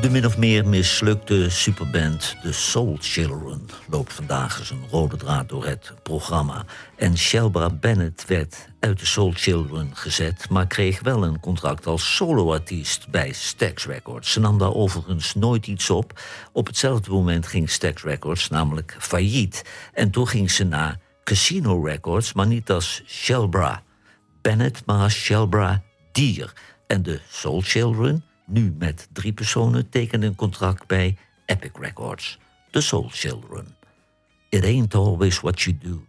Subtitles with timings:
[0.00, 5.48] De min of meer mislukte superband The Soul Children loopt vandaag als een rode draad
[5.48, 6.64] door het programma.
[6.96, 12.14] En Shelba Bennett werd uit de Soul Children gezet, maar kreeg wel een contract als
[12.14, 14.32] soloartiest bij Stax Records.
[14.32, 16.20] Ze nam daar overigens nooit iets op.
[16.52, 19.64] Op hetzelfde moment ging Stax Records namelijk failliet.
[19.92, 23.82] En toen ging ze naar Casino Records, maar niet als Shelbra
[24.42, 26.52] Bennett, maar als Shelbra Dier.
[26.86, 32.38] En de Soul Children nu met drie personen tekenen een contract bij Epic Records,
[32.70, 33.76] The Soul Children.
[34.48, 36.04] It ain't always what you do.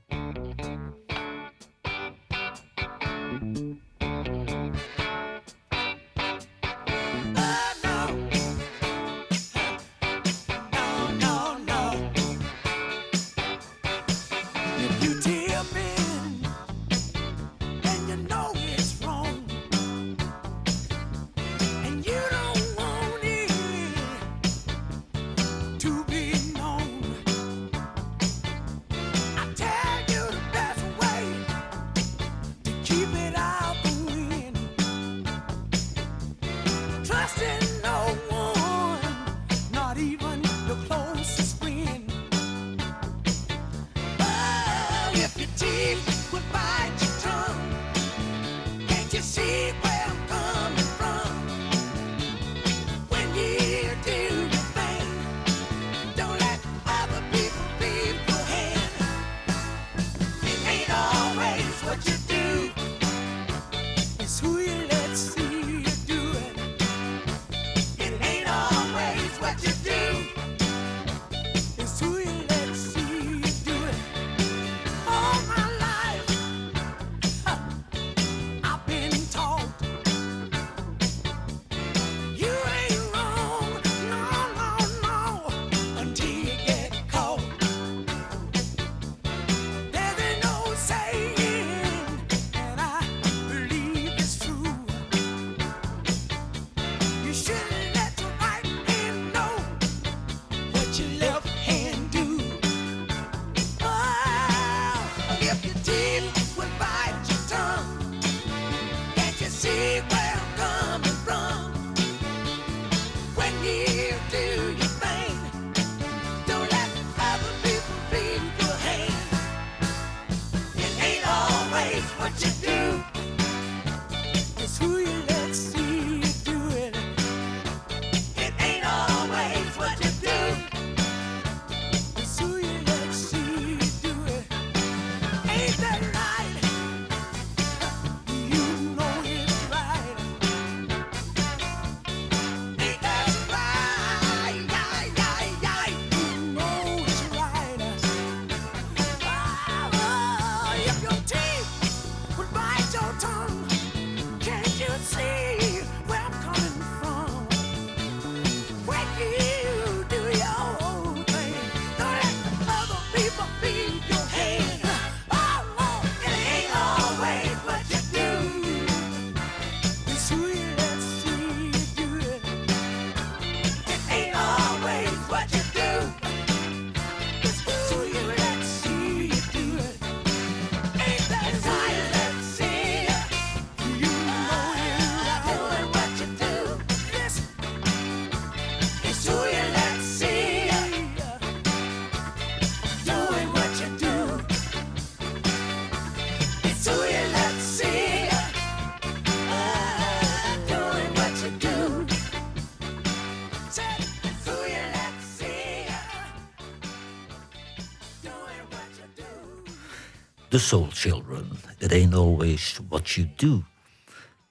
[210.52, 211.58] The Soul Children.
[211.80, 213.64] It ain't always what you do.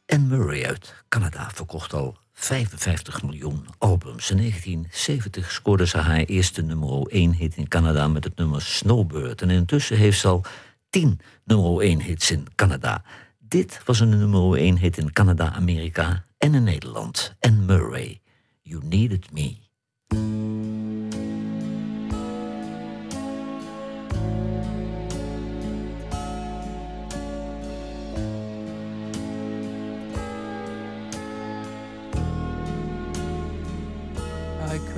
[0.06, 4.30] En Murray uit Canada verkocht al 55 miljoen albums.
[4.30, 9.42] In 1970 scoorde ze haar eerste nummer 1 hit in Canada met het nummer Snowbird.
[9.42, 10.44] En intussen heeft ze al
[10.90, 13.02] 10 nummer 1 hits in Canada.
[13.38, 17.34] Dit was een nummer 1 hit in Canada, Amerika en in Nederland.
[17.38, 18.20] En Murray,
[18.62, 19.56] You Needed Me.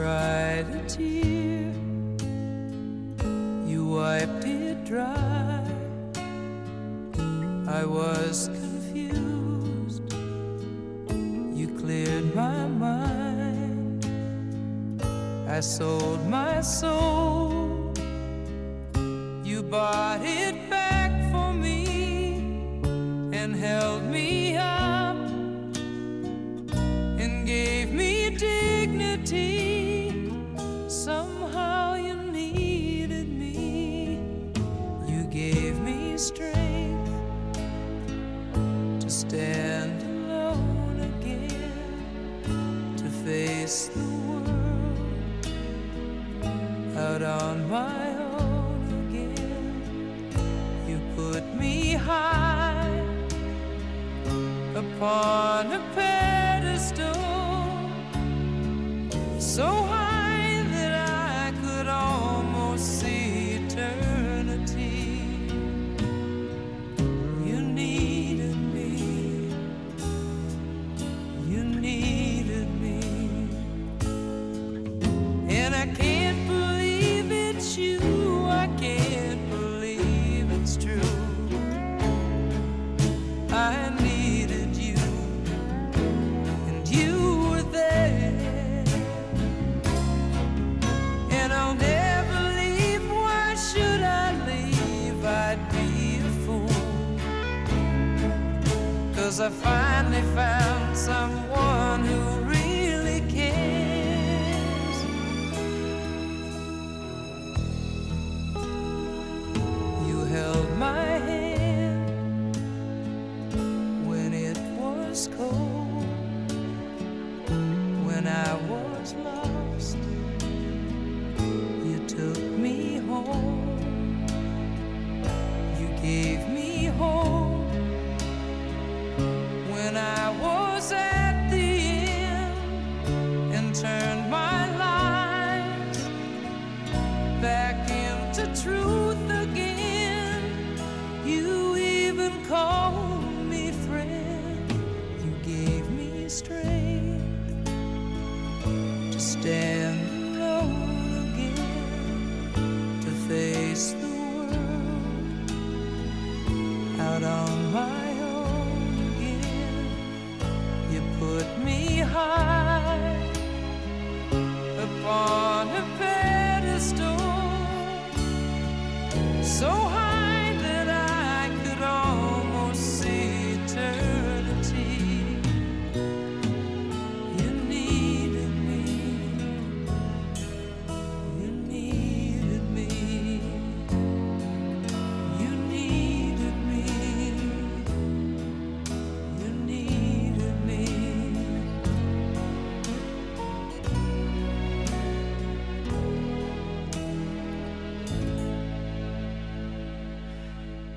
[0.03, 1.73] Cried a tear,
[3.65, 5.65] you wiped it dry.
[7.69, 10.03] I was confused,
[11.57, 14.05] you cleared my mind.
[15.49, 17.95] I sold my soul,
[19.45, 22.83] you bought it back for me
[23.33, 24.02] and held
[55.03, 55.52] upon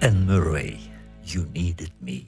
[0.06, 0.80] Anne Murray,
[1.22, 2.26] You Needed Me.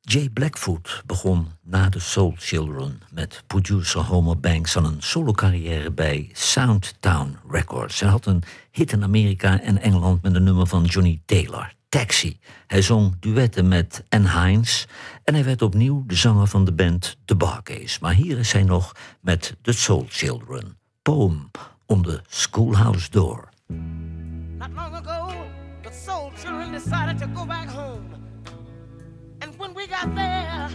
[0.00, 6.30] Jay Blackfoot begon na de Soul Children met producer Homer Banks aan een solo-carrière bij
[6.32, 8.00] Soundtown Records.
[8.00, 12.38] Hij had een hit in Amerika en Engeland met een nummer van Johnny Taylor, Taxi.
[12.66, 14.86] Hij zong duetten met Anne Hines
[15.24, 17.98] en hij werd opnieuw de zanger van de band The Barcase.
[18.00, 21.50] Maar hier is hij nog met The Soul Children, Poem
[21.86, 23.48] on the Schoolhouse Door.
[24.58, 25.23] Not long ago,
[26.74, 28.04] decided to go back home.
[29.40, 30.68] And when we got there,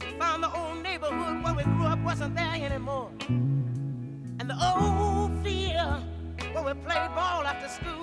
[0.00, 3.10] we found the old neighborhood where we grew up wasn't there anymore.
[3.28, 6.02] And the old field
[6.54, 8.02] where we played ball after school.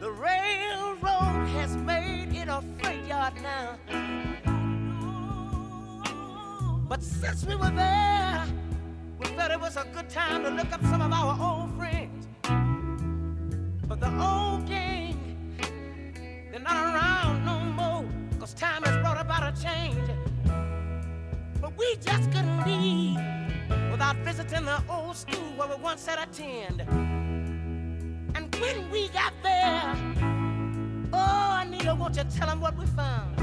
[0.00, 3.78] The railroad has made it a freight yard now.
[6.88, 8.44] But since we were there,
[9.18, 12.23] we felt it was a good time to look up some of our old friends.
[25.14, 26.80] Old school where we once had attend.
[28.34, 29.94] And when we got there,
[31.12, 33.33] oh, Anita, won't you tell them what we found?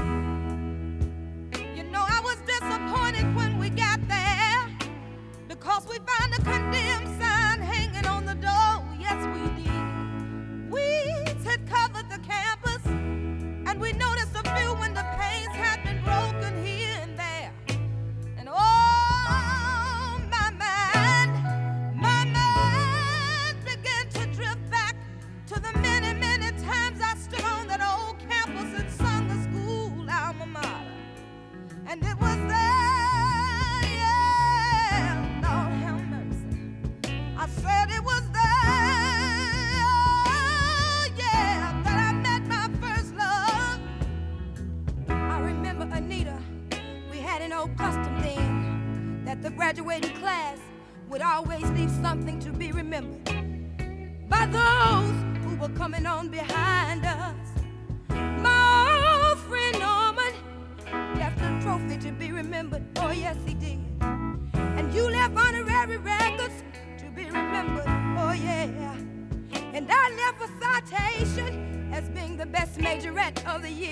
[72.62, 73.90] Best majorette of the year.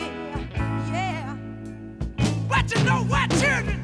[0.92, 1.36] Yeah.
[2.48, 3.82] But you know what, children?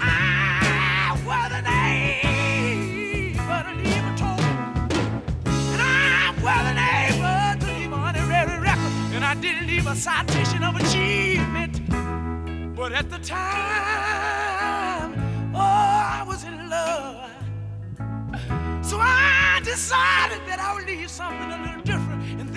[0.00, 1.52] I was.
[1.52, 2.20] And I
[8.14, 8.92] to leave record.
[9.14, 11.80] And I didn't leave a citation of achievement.
[12.76, 15.14] But at the time,
[15.54, 17.30] oh, I was in love.
[18.84, 21.99] So I decided that I would leave something a little different.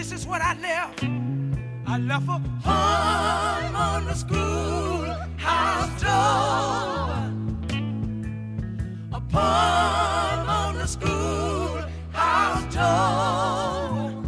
[0.03, 1.01] This is what I left.
[1.87, 7.31] I left a home on the schoolhouse door.
[9.13, 14.23] A poem on the schoolhouse door.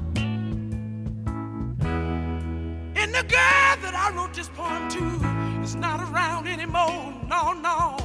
[2.96, 7.14] And the girl that I wrote this poem to is not around anymore.
[7.28, 7.98] No, no.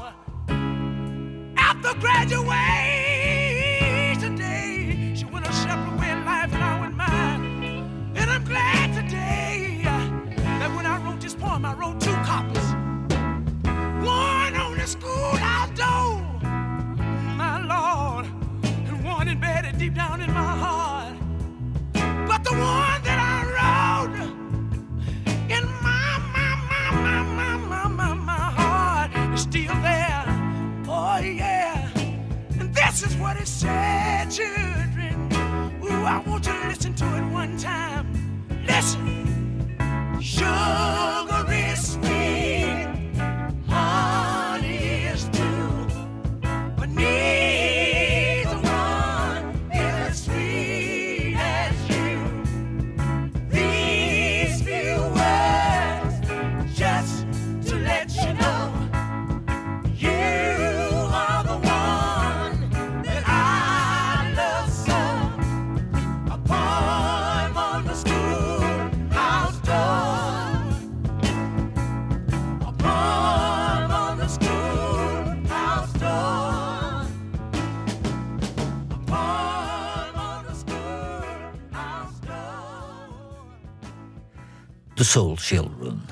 [1.57, 3.20] After graduation
[11.71, 12.69] I wrote two copies.
[14.05, 16.21] One on the schoolhouse door,
[17.37, 18.27] my Lord,
[18.65, 21.15] and one embedded deep down in my heart.
[22.27, 24.19] But the one that I wrote
[25.49, 30.25] in my, my, my, my, my, my, my, my heart is still there.
[30.89, 31.89] Oh, yeah.
[32.59, 35.31] And this is what it said, children.
[35.85, 38.09] Ooh, I want you to listen to it one time.
[38.67, 39.40] Listen.
[40.23, 42.50] Sugar is sweet,
[85.11, 86.03] Soul Children,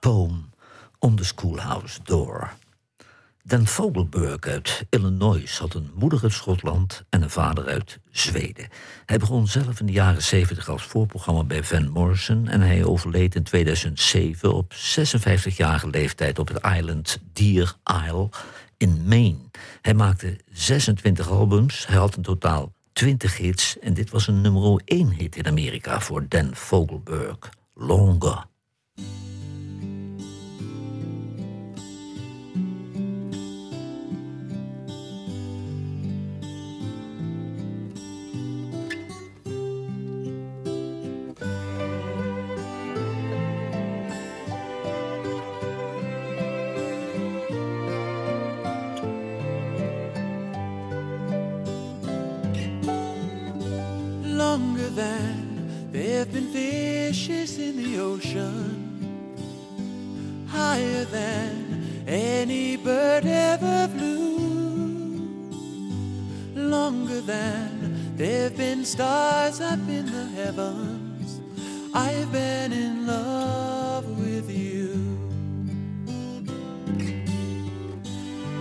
[0.00, 0.50] Poem
[0.98, 2.52] on the Schoolhouse Door.
[3.42, 8.68] Dan Vogelberg uit Illinois had een moeder uit Schotland en een vader uit Zweden.
[9.06, 13.34] Hij begon zelf in de jaren 70 als voorprogramma bij Van Morrison en hij overleed
[13.34, 17.74] in 2007 op 56-jarige leeftijd op het eiland Deer
[18.06, 18.28] Isle
[18.76, 19.50] in Maine.
[19.82, 24.80] Hij maakte 26 albums, hij had in totaal 20 hits en dit was een nummer
[24.84, 27.38] 1 hit in Amerika voor Dan Vogelberg.
[27.78, 28.44] Longer.
[54.36, 55.35] longer than
[56.16, 58.72] have been fishes in the ocean,
[60.48, 65.18] higher than any bird ever flew,
[66.54, 71.38] longer than there have been stars up in the heavens.
[71.92, 74.88] I've been in love with you.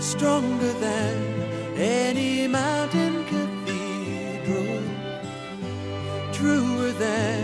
[0.01, 1.15] Stronger than
[1.77, 4.83] any mountain cathedral
[6.33, 7.34] truer than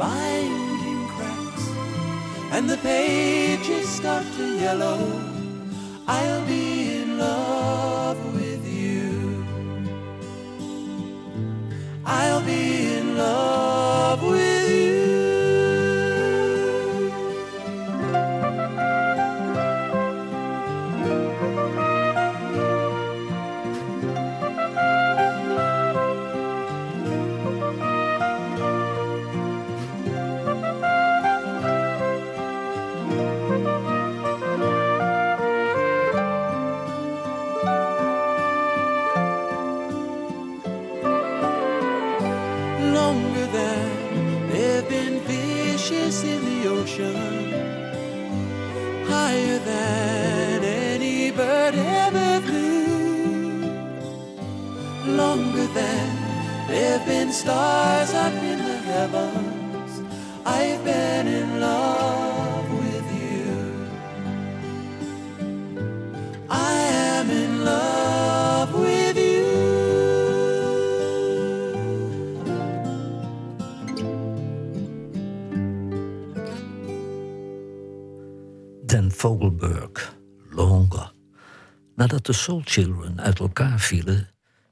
[0.00, 1.66] binding cracks
[2.52, 4.98] and the pages start to yellow,
[6.06, 9.44] I'll be in love with you.
[12.06, 12.39] I'll
[57.40, 59.92] stars up in the heavens.
[60.44, 63.46] I've been in love with you.
[66.50, 66.72] I
[67.16, 69.48] am in love with you.
[78.86, 80.16] Dan Fogelberg,
[80.50, 81.12] Longer.
[81.94, 84.28] Nadat de Soul Children uit elkaar vielen,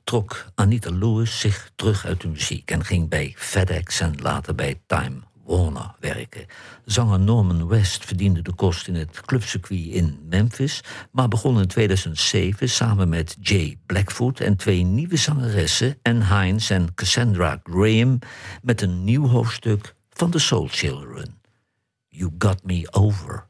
[0.08, 4.80] trok Anita Lewis zich terug uit de muziek en ging bij FedEx en later bij
[4.86, 6.46] Time Warner werken.
[6.84, 12.68] Zanger Norman West verdiende de kost in het clubcircuit in Memphis, maar begon in 2007
[12.68, 18.18] samen met Jay Blackfoot en twee nieuwe zangeressen, Anne Hines en Cassandra Graham,
[18.62, 21.40] met een nieuw hoofdstuk van de Soul Children.
[22.08, 23.47] You Got Me Over.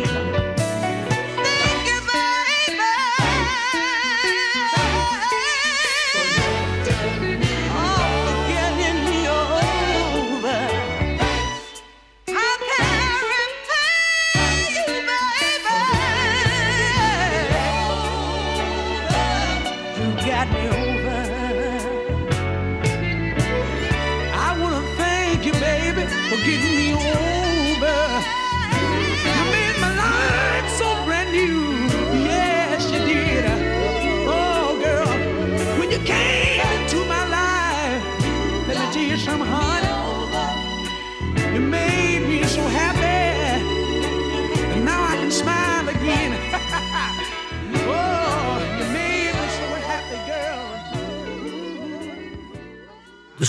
[0.00, 0.55] Restored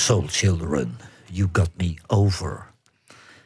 [0.08, 0.98] Soul Children,
[1.32, 2.72] You Got Me Over.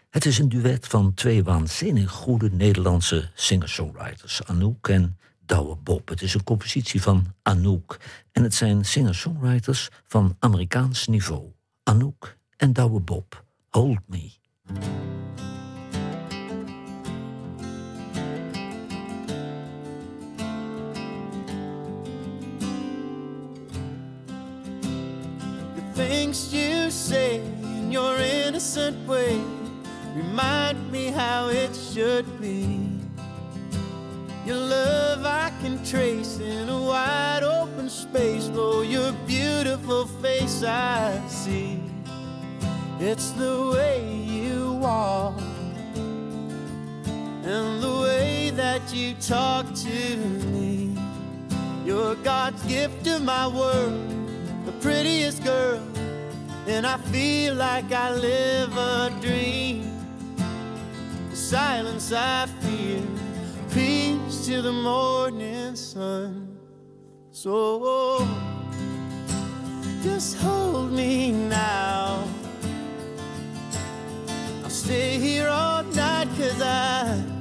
[0.10, 6.10] Het is een duet van twee waanzinnig goede Nederlandse singer-songwriters, Anouk en Douwe Bob.
[6.10, 8.00] Het is een compositie van Anouk
[8.32, 11.52] en het zijn singer-songwriters van Amerikaans niveau.
[11.84, 14.32] Anouk en Douwe Bob, Hold Me.
[27.92, 29.40] Your innocent way
[30.16, 32.80] remind me how it should be.
[34.46, 41.22] Your love I can trace in a wide open space, though your beautiful face I
[41.28, 41.80] see.
[43.00, 45.40] It's the way you walk
[47.44, 50.98] and the way that you talk to me.
[51.86, 54.22] You're God's gift to my world
[54.66, 55.82] the prettiest girl,
[56.68, 59.84] and I feel like I live a dream.
[61.30, 63.06] The silence I feel,
[63.72, 66.58] peace to the morning sun.
[67.32, 68.28] So
[70.04, 72.24] just hold me now.
[74.64, 77.41] I'll stay here all night cause I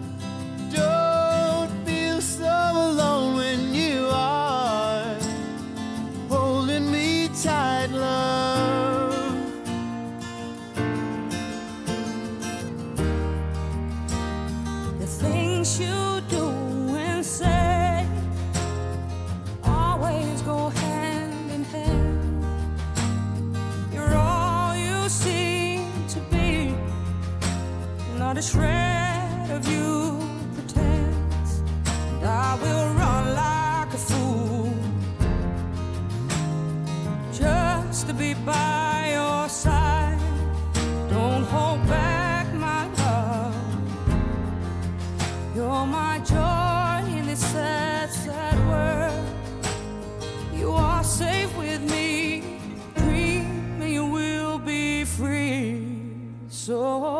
[56.61, 57.19] So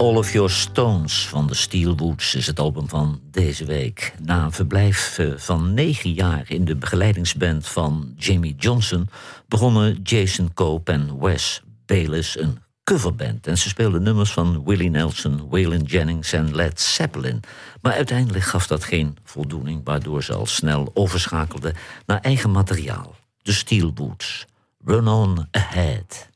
[0.00, 4.14] All of Your Stones van de Steelwoods is het album van deze week.
[4.22, 9.08] Na een verblijf eh, van negen jaar in de begeleidingsband van Jamie Johnson...
[9.48, 13.46] begonnen Jason Cope en Wes Bayliss een coverband.
[13.46, 17.40] En ze speelden nummers van Willie Nelson, Waylon Jennings en Led Zeppelin.
[17.82, 19.80] Maar uiteindelijk gaf dat geen voldoening...
[19.84, 21.74] waardoor ze al snel overschakelden
[22.06, 23.14] naar eigen materiaal.
[23.42, 24.46] De Steelwoods.
[24.84, 26.29] Run on ahead.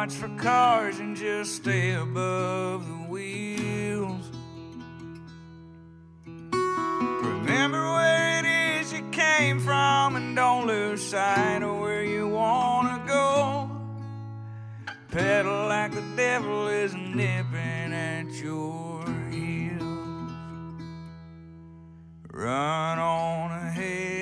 [0.00, 4.30] Watch for cars and just stay above the wheels.
[7.22, 13.04] Remember where it is you came from and don't lose sight of where you wanna
[13.06, 13.70] go.
[15.10, 19.82] Pedal like the devil is nipping at your heels.
[22.32, 24.19] Run on ahead,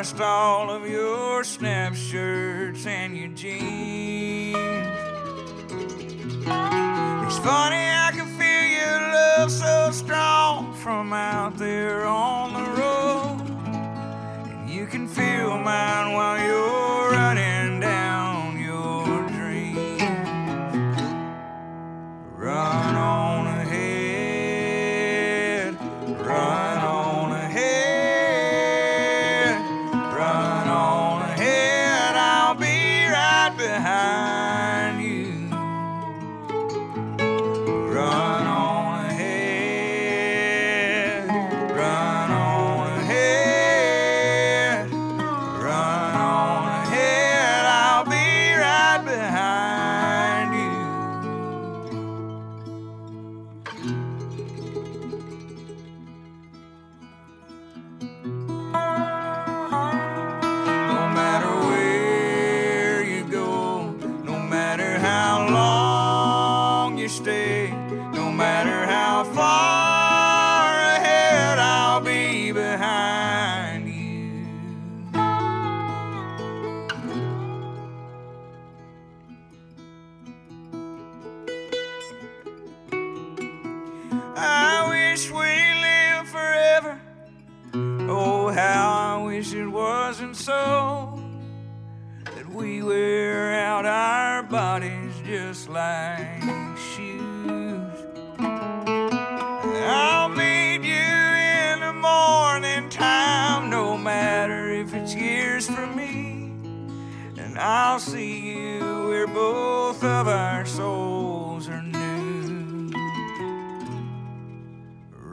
[0.00, 4.56] Washed all of your snap shirts and your jeans.
[7.26, 7.99] It's funny,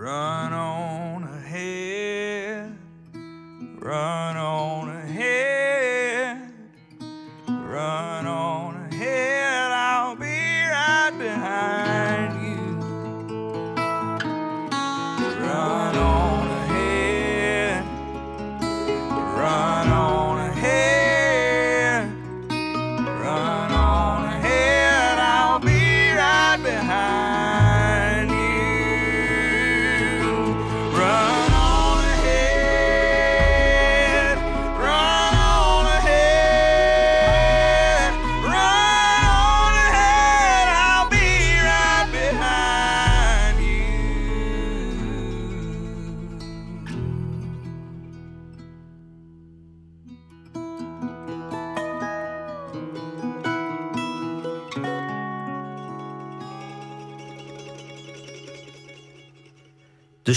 [0.08, 0.66] Run on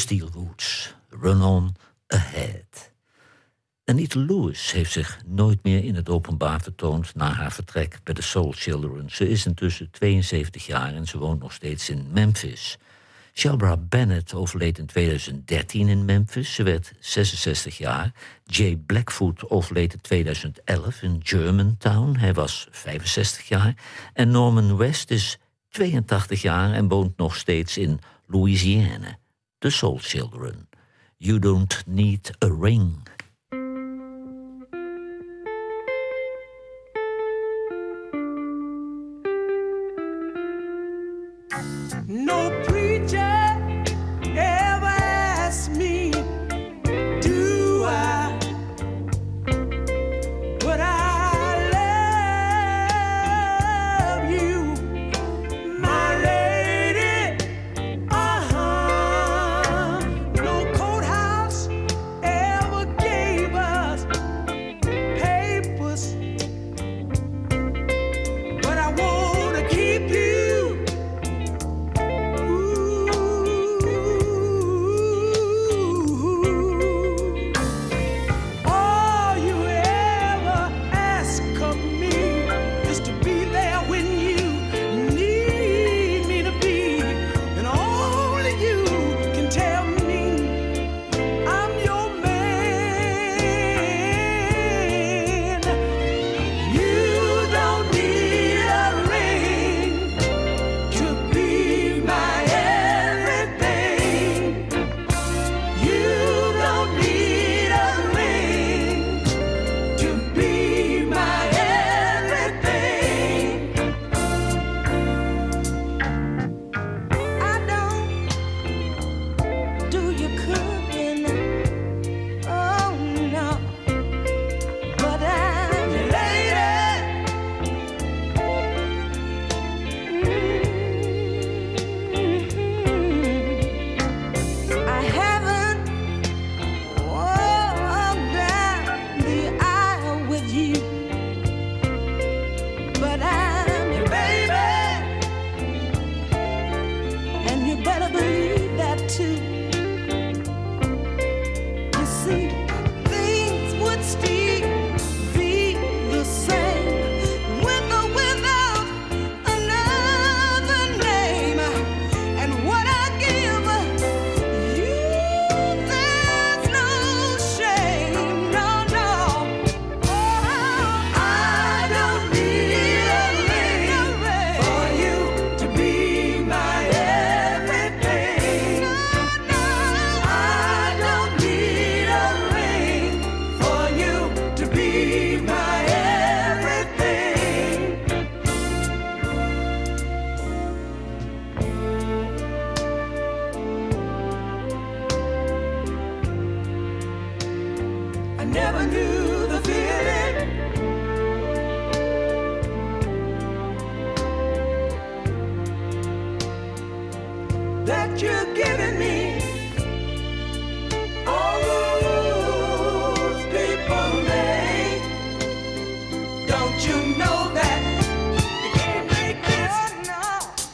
[0.01, 2.93] Steel Roots, Run On Ahead.
[3.85, 8.23] Anita Lewis heeft zich nooit meer in het openbaar vertoond na haar vertrek bij de
[8.23, 9.11] Soul Children.
[9.11, 12.79] Ze is intussen 72 jaar en ze woont nog steeds in Memphis.
[13.33, 16.55] Shelbra Bennett overleed in 2013 in Memphis.
[16.55, 18.13] Ze werd 66 jaar.
[18.45, 22.17] Jay Blackfoot overleed in 2011 in Germantown.
[22.17, 23.75] Hij was 65 jaar.
[24.13, 29.19] En Norman West is 82 jaar en woont nog steeds in Louisiana.
[29.63, 30.69] The Soul Children.
[31.19, 33.07] You don't need a ring.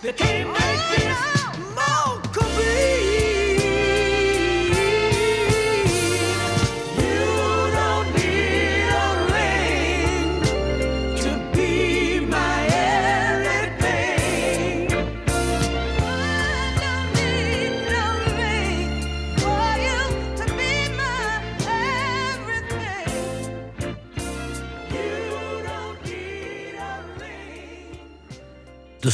[0.07, 0.66] They can't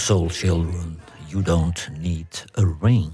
[0.03, 3.12] Soul Children, You Don't Need a Ring.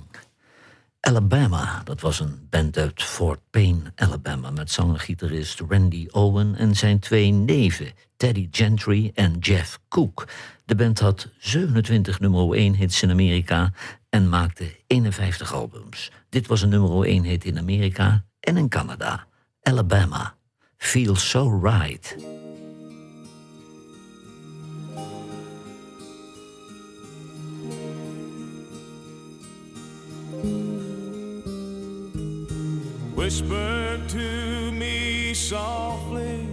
[1.00, 4.50] Alabama, dat was een band uit Fort Payne, Alabama...
[4.50, 7.92] met zanger-gitarist Randy Owen en zijn twee neven...
[8.16, 10.28] Teddy Gentry en Jeff Cook.
[10.64, 13.72] De band had 27 nummer 1 hits in Amerika...
[14.08, 16.10] en maakte 51 albums.
[16.28, 19.26] Dit was een nummer 1 hit in Amerika en in Canada.
[19.62, 20.34] Alabama,
[20.76, 22.37] Feels So Right...
[33.18, 36.46] Whisper to me softly,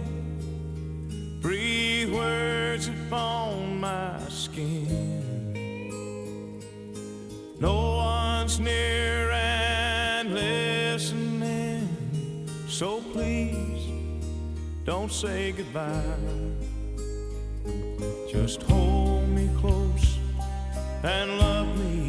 [1.40, 5.22] breathe words upon my skin.
[7.60, 11.88] No one's near and listening,
[12.66, 13.86] so please
[14.84, 16.02] don't say goodbye.
[18.28, 20.18] Just hold me close
[21.04, 22.05] and love me.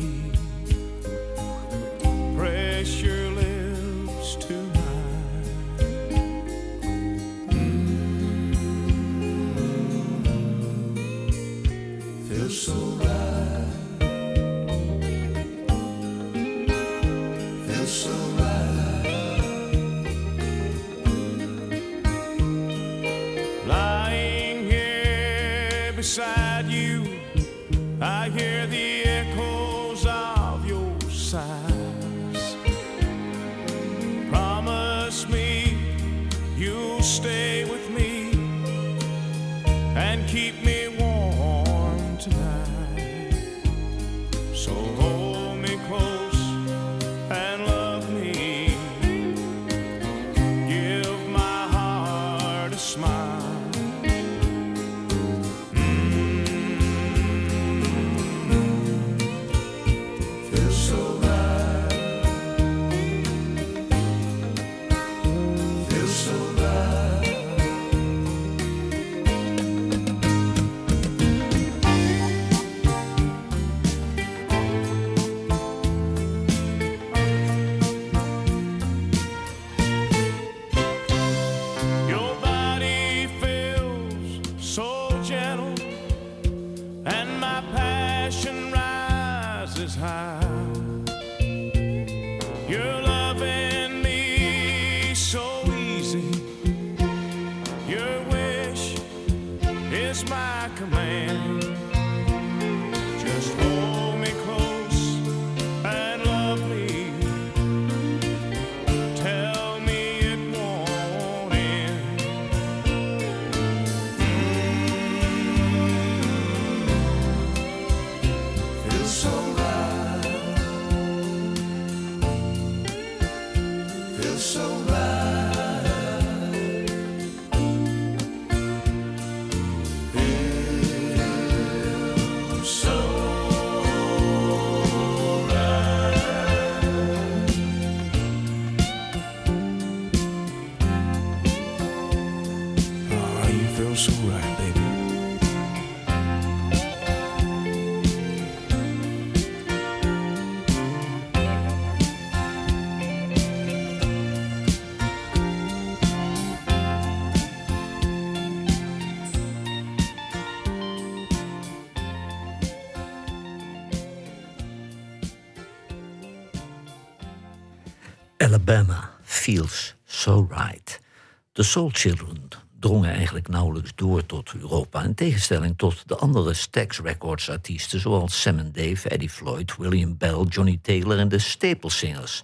[171.77, 172.47] Soul Children
[172.79, 175.03] drongen eigenlijk nauwelijks door tot Europa...
[175.03, 177.99] in tegenstelling tot de andere Stax Records artiesten...
[177.99, 182.41] zoals Sam Dave, Eddie Floyd, William Bell, Johnny Taylor en de Staple Singers.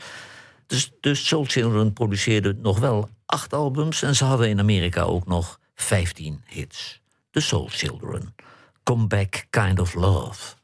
[0.68, 4.02] Dus de Soul Children produceerden nog wel acht albums...
[4.02, 7.02] en ze hadden in Amerika ook nog 15 hits.
[7.32, 8.36] De Soul Children.
[8.84, 10.56] Come Back Kind of Love.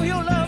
[0.00, 0.39] 拥有了。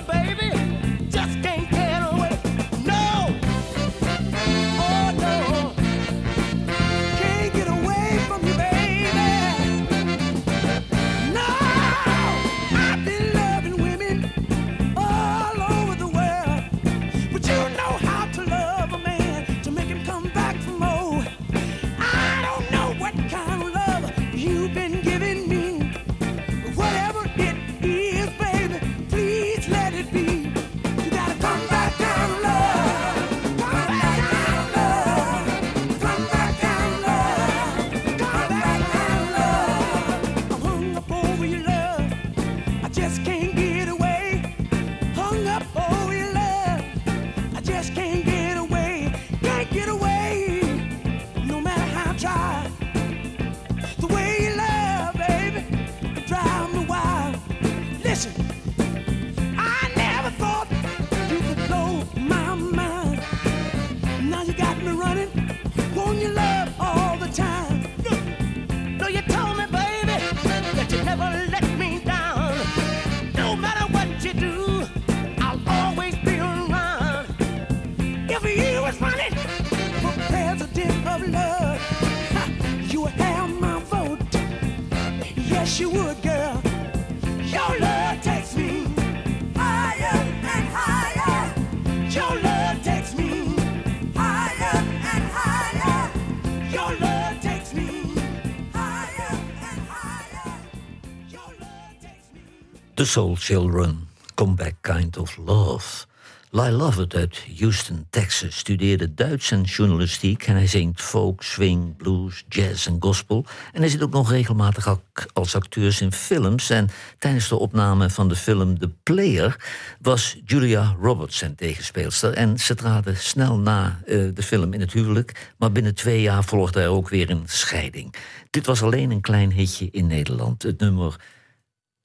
[103.02, 106.06] The Soul Children, Come Back Kind of Love.
[106.50, 112.44] Lyle Lovett uit Houston, Texas studeerde Duits en journalistiek en hij zingt folk, swing, blues,
[112.48, 113.44] jazz en gospel.
[113.72, 114.98] En hij zit ook nog regelmatig
[115.32, 116.70] als acteur in films.
[116.70, 116.88] En
[117.18, 119.56] tijdens de opname van de film The Player
[120.00, 122.32] was Julia Roberts zijn tegenspeelster.
[122.32, 126.44] En ze traden snel na eh, de film in het huwelijk, maar binnen twee jaar
[126.44, 128.14] volgde er ook weer een scheiding.
[128.50, 130.62] Dit was alleen een klein hitje in Nederland.
[130.62, 131.16] Het nummer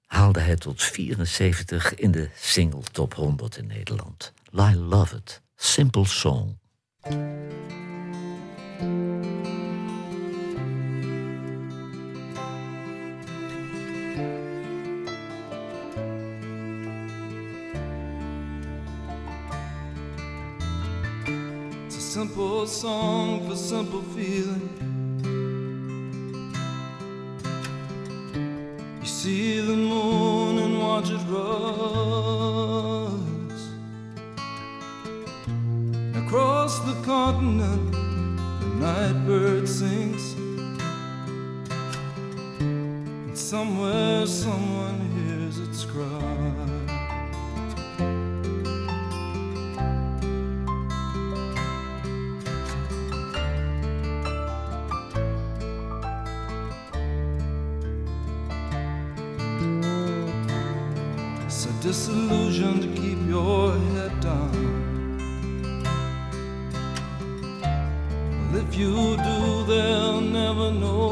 [0.08, 4.34] haalde hij tot 74 in de single top 100 in Nederland.
[4.54, 6.58] I Love It, Simple Song.
[21.86, 24.97] It's a simple song for simple feeling.
[29.08, 31.54] You see the moon and watch it rise
[36.26, 37.94] across the continent.
[38.60, 40.34] The night bird sings,
[42.60, 46.77] and somewhere someone hears its cry.
[61.88, 64.52] disillusioned, keep your head down.
[68.52, 71.07] Well, if you do, they'll never know.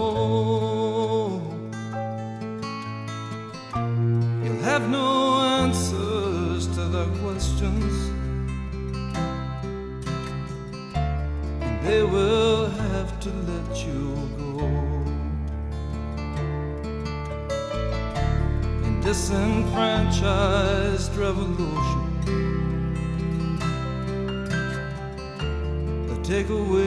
[26.48, 26.85] take away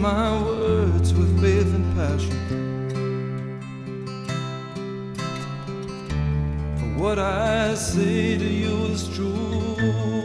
[0.00, 2.38] my words with faith and passion.
[6.78, 10.19] For what I say to you is true.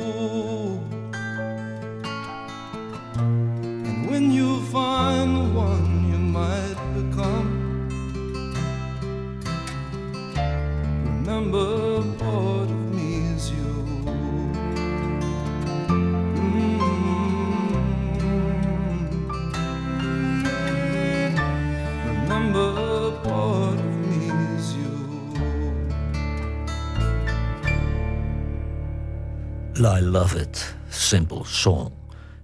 [29.95, 31.91] I Love It, Simple Song.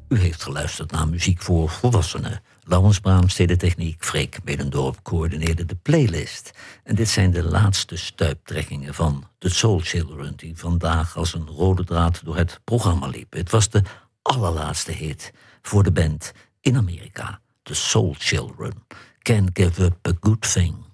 [0.08, 2.41] U heeft geluisterd naar muziek voor volwassenen.
[2.64, 6.52] Laurens Braams deed de techniek, Freek Medendorp coördineerde de playlist.
[6.84, 10.34] En dit zijn de laatste stuiptrekkingen van The Soul Children...
[10.36, 13.34] die vandaag als een rode draad door het programma liep.
[13.34, 13.82] Het was de
[14.22, 16.32] allerlaatste hit voor de band
[16.62, 17.39] in Amerika.
[17.64, 18.74] The Soul Children.
[19.20, 20.90] Can't give up a good thing.